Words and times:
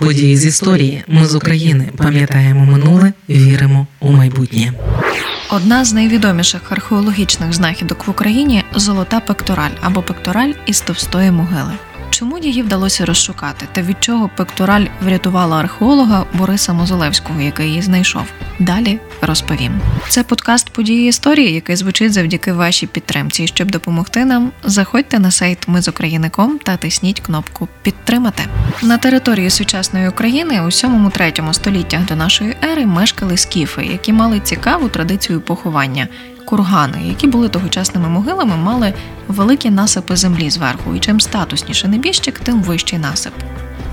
Події 0.00 0.36
з 0.36 0.46
історії. 0.46 1.04
Ми 1.08 1.26
з 1.26 1.34
України 1.34 1.88
пам'ятаємо 1.96 2.64
минуле, 2.64 3.12
віримо 3.28 3.86
у 4.00 4.12
майбутнє. 4.12 4.72
Одна 5.50 5.84
з 5.84 5.92
найвідоміших 5.92 6.72
археологічних 6.72 7.52
знахідок 7.52 8.06
в 8.06 8.10
Україні 8.10 8.64
золота 8.74 9.20
пектораль 9.20 9.70
або 9.80 10.02
пектораль 10.02 10.52
із 10.66 10.80
товстої 10.80 11.30
могили. 11.30 11.72
Чому 12.10 12.38
її 12.38 12.62
вдалося 12.62 13.04
розшукати 13.04 13.66
та 13.72 13.82
від 13.82 13.96
чого 14.00 14.30
пектораль 14.36 14.86
врятувала 15.02 15.60
археолога 15.60 16.24
Бориса 16.34 16.72
Мозолевського, 16.72 17.40
який 17.40 17.68
її 17.68 17.82
знайшов? 17.82 18.22
Далі 18.58 18.98
розповім. 19.22 19.80
Це 20.08 20.22
подкаст 20.22 20.70
події 20.70 21.08
історії, 21.08 21.52
який 21.52 21.76
звучить 21.76 22.12
завдяки 22.12 22.52
вашій 22.52 22.86
підтримці. 22.86 23.46
Щоб 23.46 23.70
допомогти 23.70 24.24
нам, 24.24 24.52
заходьте 24.64 25.18
на 25.18 25.30
сайт 25.30 25.68
Ми 25.68 25.82
з 25.82 25.88
Україником 25.88 26.58
та 26.58 26.76
тисніть 26.76 27.20
кнопку 27.20 27.68
Підтримати 27.82 28.42
на 28.82 28.98
території 28.98 29.50
сучасної 29.50 30.08
України 30.08 30.60
у 30.60 30.64
7-3 30.64 31.52
століттях 31.52 32.06
до 32.06 32.16
нашої 32.16 32.56
ери 32.72 32.86
мешкали 32.86 33.36
скіфи, 33.36 33.84
які 33.84 34.12
мали 34.12 34.40
цікаву 34.40 34.88
традицію 34.88 35.40
поховання 35.40 36.08
кургани, 36.50 36.98
які 37.04 37.26
були 37.26 37.48
тогочасними 37.48 38.08
могилами, 38.08 38.56
мали 38.56 38.94
великі 39.28 39.70
насипи 39.70 40.16
землі 40.16 40.50
зверху, 40.50 40.94
і 40.94 41.00
чим 41.00 41.20
статусніше 41.20 41.88
небіжчик, 41.88 42.38
тим 42.38 42.62
вищий 42.62 42.98
насип. 42.98 43.32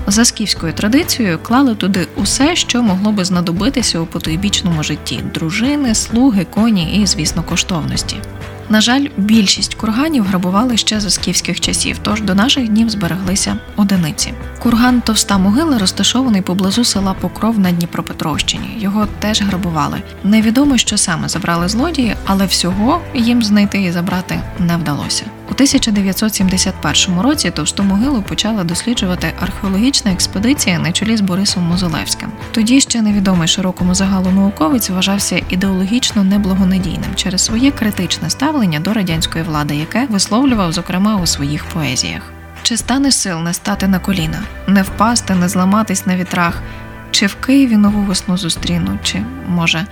За 0.06 0.24
скіфською 0.24 0.72
традицією 0.72 1.38
клали 1.38 1.74
туди 1.74 2.06
усе, 2.16 2.56
що 2.56 2.82
могло 2.82 3.12
би 3.12 3.24
знадобитися 3.24 4.00
у 4.00 4.06
потойбічному 4.06 4.82
житті: 4.82 5.20
дружини, 5.34 5.94
слуги, 5.94 6.46
коні 6.50 7.00
і, 7.02 7.06
звісно, 7.06 7.42
коштовності. 7.42 8.16
На 8.70 8.80
жаль, 8.80 9.06
більшість 9.16 9.74
курганів 9.74 10.24
грабували 10.24 10.76
ще 10.76 11.00
за 11.00 11.10
скіфських 11.10 11.60
часів, 11.60 11.98
тож 12.02 12.22
до 12.22 12.34
наших 12.34 12.68
днів 12.68 12.90
збереглися 12.90 13.56
одиниці. 13.76 14.32
Курган 14.58 15.00
Товста 15.00 15.38
могила 15.38 15.78
розташований 15.78 16.42
поблизу 16.42 16.84
села 16.84 17.14
Покров 17.20 17.58
на 17.58 17.72
Дніпропетровщині. 17.72 18.76
Його 18.78 19.06
теж 19.18 19.42
грабували. 19.42 20.02
Невідомо, 20.24 20.78
що 20.78 20.96
саме 20.96 21.28
забрали 21.28 21.68
злодії, 21.68 22.16
але 22.26 22.46
всього 22.46 23.00
їм 23.14 23.42
знайти 23.42 23.82
і 23.82 23.92
забрати 23.92 24.40
не 24.58 24.76
вдалося. 24.76 25.24
У 25.50 25.52
1971 25.52 27.20
році 27.20 27.50
товсту 27.50 27.82
могилу 27.82 28.22
почала 28.22 28.64
досліджувати 28.64 29.32
археологічна 29.40 30.12
експедиція 30.12 30.78
на 30.78 30.92
чолі 30.92 31.16
з 31.16 31.20
Борисом 31.20 31.62
Мозолевським. 31.64 32.32
Тоді 32.52 32.80
ще 32.80 33.02
невідомий 33.02 33.48
широкому 33.48 33.94
загалу 33.94 34.30
науковець 34.30 34.90
вважався 34.90 35.42
ідеологічно 35.48 36.24
неблагонадійним 36.24 37.14
через 37.14 37.44
своє 37.44 37.70
критичне 37.70 38.30
ставлення 38.30 38.80
до 38.80 38.92
радянської 38.92 39.44
влади, 39.44 39.76
яке 39.76 40.06
висловлював 40.10 40.72
зокрема 40.72 41.16
у 41.16 41.26
своїх 41.26 41.64
поезіях. 41.64 42.22
Чи 42.62 42.76
стане 42.76 43.12
сил 43.12 43.38
не 43.38 43.54
стати 43.54 43.88
на 43.88 43.98
коліна, 43.98 44.42
не 44.66 44.82
впасти, 44.82 45.34
не 45.34 45.48
зламатись 45.48 46.06
на 46.06 46.16
вітрах, 46.16 46.62
чи 47.10 47.26
в 47.26 47.34
Києві 47.34 47.76
нову 47.76 48.00
весну 48.00 48.36
зустріну, 48.36 48.98
чи 49.02 49.22
може 49.48 49.86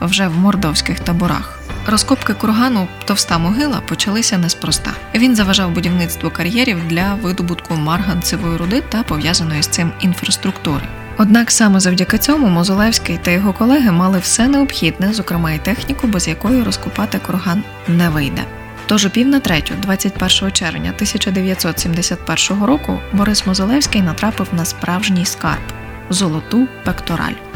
вже 0.00 0.28
в 0.28 0.38
мордовських 0.38 1.00
таборах? 1.00 1.61
Розкопки 1.86 2.34
кургану 2.34 2.88
товста 3.04 3.38
могила 3.38 3.80
почалися 3.80 4.38
неспроста. 4.38 4.90
Він 5.14 5.36
заважав 5.36 5.70
будівництву 5.70 6.30
кар'єрів 6.30 6.88
для 6.88 7.14
видобутку 7.14 7.74
марганцевої 7.74 8.56
руди 8.56 8.82
та 8.88 9.02
пов'язаної 9.02 9.62
з 9.62 9.66
цим 9.66 9.92
інфраструктури. 10.00 10.82
Однак 11.18 11.50
саме 11.50 11.80
завдяки 11.80 12.18
цьому 12.18 12.48
Мозолевський 12.48 13.18
та 13.22 13.30
його 13.30 13.52
колеги 13.52 13.92
мали 13.92 14.18
все 14.18 14.48
необхідне, 14.48 15.12
зокрема 15.12 15.52
і 15.52 15.58
техніку, 15.58 16.06
без 16.06 16.28
якої 16.28 16.62
розкопати 16.62 17.18
курган 17.18 17.62
не 17.88 18.08
вийде. 18.08 18.42
Тож 18.86 19.04
у 19.04 19.10
пів 19.10 19.28
на 19.28 19.40
третю, 19.40 19.74
21 19.82 20.52
червня 20.52 20.92
1971 20.94 22.64
року, 22.64 22.98
Борис 23.12 23.46
Мозолевський 23.46 24.02
натрапив 24.02 24.48
на 24.52 24.64
справжній 24.64 25.24
скарб 25.24 25.62
золоту 26.10 26.68
пектораль. 26.84 27.51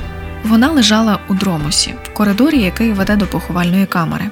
Вона 0.49 0.71
лежала 0.71 1.19
у 1.29 1.35
дромусі, 1.35 1.95
в 2.03 2.15
коридорі, 2.15 2.63
який 2.63 2.93
веде 2.93 3.17
до 3.17 3.27
поховальної 3.27 3.87
камери. 3.87 4.31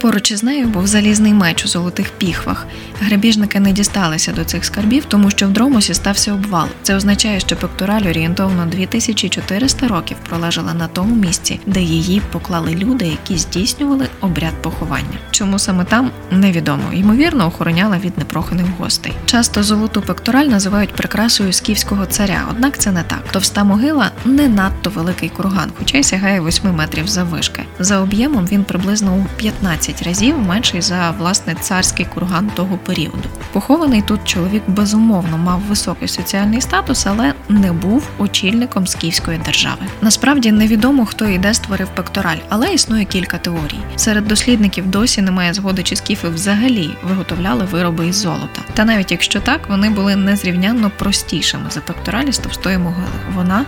Поруч 0.00 0.30
із 0.30 0.42
нею 0.42 0.68
був 0.68 0.86
залізний 0.86 1.34
меч 1.34 1.64
у 1.64 1.68
золотих 1.68 2.10
піхвах. 2.10 2.66
Грабіжники 3.00 3.60
не 3.60 3.72
дісталися 3.72 4.32
до 4.32 4.44
цих 4.44 4.64
скарбів, 4.64 5.04
тому 5.04 5.30
що 5.30 5.46
в 5.46 5.50
дромусі 5.50 5.94
стався 5.94 6.32
обвал. 6.32 6.66
Це 6.82 6.94
означає, 6.96 7.40
що 7.40 7.56
пектораль 7.56 8.02
орієнтовно 8.02 8.66
2400 8.66 9.88
років 9.88 10.16
пролежала 10.28 10.74
на 10.74 10.86
тому 10.86 11.14
місці, 11.14 11.60
де 11.66 11.80
її 11.80 12.22
поклали 12.32 12.74
люди, 12.74 13.06
які 13.06 13.38
здійснювали 13.38 14.08
обряд 14.20 14.62
поховання. 14.62 15.18
Чому 15.30 15.58
саме 15.58 15.84
там 15.84 16.10
невідомо. 16.30 16.92
Ймовірно, 16.92 17.46
охороняла 17.46 17.98
від 17.98 18.18
непроханих 18.18 18.66
гостей. 18.78 19.12
Часто 19.26 19.62
золоту 19.62 20.02
пектораль 20.02 20.46
називають 20.46 20.92
прикрасою 20.92 21.52
скіфського 21.52 22.06
царя, 22.06 22.44
однак 22.50 22.78
це 22.78 22.92
не 22.92 23.02
так. 23.02 23.22
Товста 23.32 23.64
могила 23.64 24.10
не 24.24 24.48
надто 24.48 24.90
великий 24.90 25.28
курган, 25.28 25.70
хоча 25.78 25.98
й 25.98 26.02
сягає 26.02 26.40
8 26.40 26.74
метрів 26.74 27.08
заввишки. 27.08 27.62
За 27.78 28.00
об'ємом 28.00 28.46
він 28.46 28.64
приблизно 28.64 29.14
у 29.14 29.26
15 29.36 29.87
10 29.88 30.02
разів 30.02 30.38
менший 30.38 30.80
за 30.80 31.10
власне 31.10 31.54
царський 31.54 32.06
курган 32.06 32.50
того 32.54 32.78
періоду. 32.78 33.28
Похований 33.52 34.02
тут 34.02 34.20
чоловік 34.24 34.62
безумовно 34.66 35.38
мав 35.38 35.60
високий 35.60 36.08
соціальний 36.08 36.60
статус, 36.60 37.06
але 37.06 37.34
не 37.48 37.72
був 37.72 38.08
очільником 38.18 38.86
скіфської 38.86 39.38
держави. 39.38 39.80
Насправді 40.02 40.52
невідомо, 40.52 41.06
хто 41.06 41.28
і 41.28 41.38
де 41.38 41.54
створив 41.54 41.88
пектораль, 41.88 42.36
але 42.48 42.74
існує 42.74 43.04
кілька 43.04 43.38
теорій. 43.38 43.78
Серед 43.96 44.28
дослідників 44.28 44.86
досі 44.86 45.22
немає 45.22 45.54
згоди, 45.54 45.82
чи 45.82 45.96
скіфи 45.96 46.28
взагалі 46.28 46.90
виготовляли 47.02 47.64
вироби 47.64 48.06
із 48.06 48.16
золота. 48.16 48.62
Та 48.74 48.84
навіть 48.84 49.12
якщо 49.12 49.40
так, 49.40 49.60
вони 49.68 49.90
були 49.90 50.16
незрівнянно 50.16 50.90
простішими 50.98 51.70
за 51.70 51.80
пекторалі 51.80 52.32
з 52.32 52.38
товстої 52.38 52.78
могили. 52.78 53.08
Вона 53.34 53.64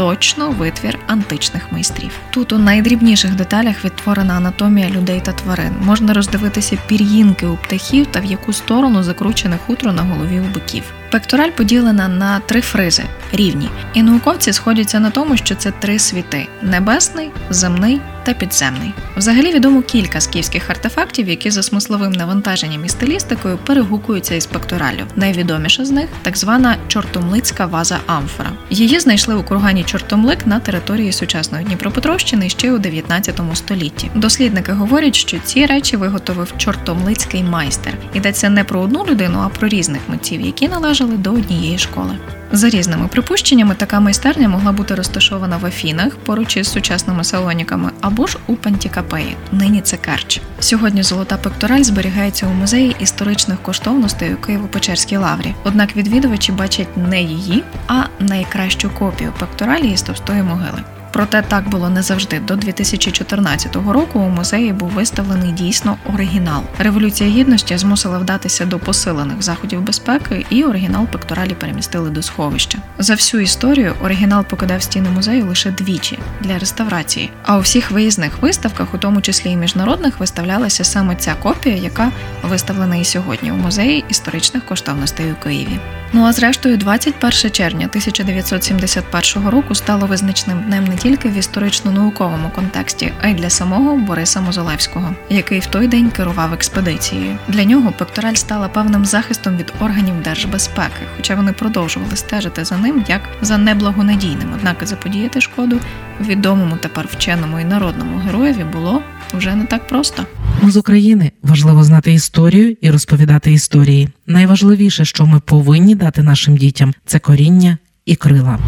точно 0.00 0.50
витвір 0.50 0.98
античних 1.06 1.72
майстрів. 1.72 2.10
Тут 2.30 2.52
у 2.52 2.58
найдрібніших 2.58 3.34
деталях 3.34 3.84
відтворена 3.84 4.34
анатомія 4.34 4.90
людей 4.90 5.20
та 5.20 5.32
тварин. 5.32 5.72
Можна 5.80 6.14
роздивитися 6.14 6.78
пір'їнки 6.86 7.46
у 7.46 7.56
птахів 7.56 8.06
та 8.06 8.20
в 8.20 8.24
яку 8.24 8.52
сторону 8.52 9.02
закручене 9.02 9.58
хутро 9.66 9.92
на 9.92 10.02
голові 10.02 10.40
у 10.40 10.54
биків. 10.54 10.84
Пектораль 11.10 11.50
поділена 11.50 12.08
на 12.08 12.40
три 12.40 12.60
фризи 12.60 13.02
рівні, 13.32 13.68
і 13.94 14.02
науковці 14.02 14.52
сходяться 14.52 15.00
на 15.00 15.10
тому, 15.10 15.36
що 15.36 15.54
це 15.54 15.70
три 15.70 15.98
світи: 15.98 16.46
небесний, 16.62 17.30
земний 17.50 18.00
та 18.24 18.34
підземний. 18.34 18.92
Взагалі 19.16 19.54
відомо 19.54 19.82
кілька 19.82 20.20
скіфських 20.20 20.70
артефактів, 20.70 21.28
які 21.28 21.50
за 21.50 21.62
смисловим 21.62 22.12
навантаженням 22.12 22.84
і 22.84 22.88
стилістикою 22.88 23.58
перегукуються 23.66 24.34
із 24.34 24.46
пектораллю. 24.46 25.02
Найвідоміша 25.16 25.84
з 25.84 25.90
них 25.90 26.08
так 26.22 26.36
звана 26.36 26.76
чортомлицька 26.88 27.66
ваза 27.66 27.98
амфора. 28.06 28.50
Її 28.70 29.00
знайшли 29.00 29.34
у 29.34 29.42
кургані 29.42 29.84
Чортомлик 29.84 30.46
на 30.46 30.60
території 30.60 31.12
сучасної 31.12 31.64
Дніпропетровщини 31.64 32.48
ще 32.48 32.72
у 32.72 32.78
19 32.78 33.40
столітті. 33.54 34.10
Дослідники 34.14 34.72
говорять, 34.72 35.14
що 35.14 35.38
ці 35.44 35.66
речі 35.66 35.96
виготовив 35.96 36.52
чортомлицький 36.56 37.42
майстер. 37.42 37.92
Йдеться 38.14 38.50
не 38.50 38.64
про 38.64 38.80
одну 38.80 39.06
людину, 39.06 39.38
а 39.38 39.48
про 39.48 39.68
різних 39.68 40.00
митців, 40.08 40.40
які 40.40 40.68
належали 41.00 41.18
до 41.22 41.32
однієї 41.32 41.78
школи. 41.78 42.18
За 42.52 42.68
різними 42.68 43.08
припущеннями, 43.08 43.74
така 43.74 44.00
майстерня 44.00 44.48
могла 44.48 44.72
бути 44.72 44.94
розташована 44.94 45.56
в 45.56 45.66
Афінах 45.66 46.16
поруч 46.16 46.56
із 46.56 46.68
сучасними 46.68 47.24
салоніками 47.24 47.90
або 48.00 48.26
ж 48.26 48.38
у 48.46 48.54
Пантікапеї. 48.54 49.36
Нині 49.52 49.80
це 49.80 49.96
Керч. 49.96 50.40
Сьогодні 50.60 51.02
золота 51.02 51.36
пектораль 51.36 51.82
зберігається 51.82 52.46
у 52.46 52.52
музеї 52.52 52.96
історичних 53.00 53.62
коштовностей 53.62 54.34
у 54.34 54.36
Києво-Печерській 54.36 55.18
лаврі. 55.18 55.54
Однак 55.64 55.96
відвідувачі 55.96 56.52
бачать 56.52 56.96
не 56.96 57.22
її, 57.22 57.62
а 57.88 58.02
найкращу 58.18 58.90
копію 58.98 59.32
пекторалі 59.38 59.90
із 59.90 60.02
товстої 60.02 60.42
могили. 60.42 60.82
Проте 61.12 61.42
так 61.42 61.68
було 61.68 61.90
не 61.90 62.02
завжди. 62.02 62.40
До 62.40 62.56
2014 62.56 63.76
року 63.76 64.18
у 64.20 64.28
музеї 64.28 64.72
був 64.72 64.88
виставлений 64.88 65.52
дійсно 65.52 65.96
оригінал. 66.14 66.62
Революція 66.78 67.30
гідності 67.30 67.78
змусила 67.78 68.18
вдатися 68.18 68.64
до 68.64 68.78
посилених 68.78 69.42
заходів 69.42 69.82
безпеки, 69.82 70.46
і 70.50 70.64
оригінал 70.64 71.06
пекторалі 71.06 71.54
перемістили 71.54 72.10
до 72.10 72.22
сховища. 72.22 72.78
За 72.98 73.14
всю 73.14 73.42
історію 73.42 73.94
оригінал 74.04 74.44
покидав 74.44 74.82
стіни 74.82 75.08
музею 75.08 75.46
лише 75.46 75.70
двічі 75.70 76.18
для 76.40 76.58
реставрації. 76.58 77.30
А 77.44 77.56
у 77.56 77.60
всіх 77.60 77.90
виїзних 77.90 78.42
виставках, 78.42 78.94
у 78.94 78.98
тому 78.98 79.20
числі 79.20 79.50
і 79.50 79.56
міжнародних, 79.56 80.20
виставлялася 80.20 80.84
саме 80.84 81.16
ця 81.16 81.34
копія, 81.34 81.76
яка 81.76 82.10
виставлена 82.42 82.96
і 82.96 83.04
сьогодні 83.04 83.52
у 83.52 83.56
музеї 83.56 84.04
історичних 84.08 84.66
коштовностей 84.66 85.32
у 85.32 85.34
Києві. 85.44 85.78
Ну 86.12 86.24
а 86.24 86.32
зрештою, 86.32 86.76
21 86.76 87.50
червня 87.50 87.86
1971 87.86 89.48
року 89.48 89.74
стало 89.74 90.06
визначним 90.06 90.62
днем 90.62 90.84
не 90.84 90.96
тільки 90.96 91.28
в 91.28 91.32
історично-науковому 91.32 92.50
контексті, 92.54 93.12
а 93.20 93.28
й 93.28 93.34
для 93.34 93.50
самого 93.50 93.96
Бориса 93.96 94.40
Мозолевського, 94.40 95.14
який 95.28 95.60
в 95.60 95.66
той 95.66 95.88
день 95.88 96.10
керував 96.10 96.52
експедицією. 96.52 97.38
Для 97.48 97.64
нього 97.64 97.92
пектораль 97.98 98.34
стала 98.34 98.68
певним 98.68 99.04
захистом 99.04 99.56
від 99.56 99.72
органів 99.80 100.22
держбезпеки, 100.22 101.02
хоча 101.16 101.34
вони 101.34 101.52
продовжували 101.52 102.16
стежити 102.16 102.64
за 102.64 102.76
ним 102.76 103.04
як 103.08 103.20
за 103.40 103.58
неблагонадійним. 103.58 104.52
Однак 104.54 104.76
заподіяти 104.82 105.40
шкоду 105.40 105.80
відомому 106.20 106.76
тепер 106.76 107.08
вченому 107.10 107.60
і 107.60 107.64
народному 107.64 108.18
героєві 108.18 108.64
було 108.64 109.02
вже 109.34 109.54
не 109.54 109.64
так 109.64 109.86
просто. 109.86 110.26
Ми 110.62 110.70
з 110.70 110.76
України 110.76 111.32
важливо 111.42 111.84
знати 111.84 112.12
історію 112.12 112.76
і 112.80 112.90
розповідати 112.90 113.52
історії. 113.52 114.08
Найважливіше, 114.26 115.04
що 115.04 115.26
ми 115.26 115.40
повинні 115.40 115.94
дати 115.94 116.22
нашим 116.22 116.56
дітям, 116.56 116.94
це 117.06 117.18
коріння 117.18 117.78
і 118.06 118.16
крила. 118.16 118.58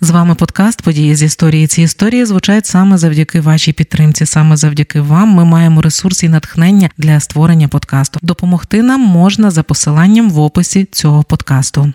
З 0.00 0.10
вами 0.10 0.34
подкаст 0.34 0.82
Події 0.82 1.14
з 1.14 1.22
історії. 1.22 1.66
Ці 1.66 1.82
історії 1.82 2.24
звучать 2.24 2.66
саме 2.66 2.98
завдяки 2.98 3.40
вашій 3.40 3.72
підтримці. 3.72 4.26
Саме 4.26 4.56
завдяки 4.56 5.00
вам 5.00 5.28
ми 5.28 5.44
маємо 5.44 5.82
ресурси 5.82 6.26
і 6.26 6.28
натхнення 6.28 6.90
для 6.98 7.20
створення 7.20 7.68
подкасту. 7.68 8.18
Допомогти 8.22 8.82
нам 8.82 9.00
можна 9.00 9.50
за 9.50 9.62
посиланням 9.62 10.30
в 10.30 10.40
описі 10.40 10.88
цього 10.92 11.22
подкасту. 11.22 11.92